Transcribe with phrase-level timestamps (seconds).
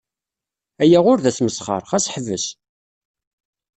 [0.83, 2.45] Aya ur d asmesxer, ɣas ḥbes!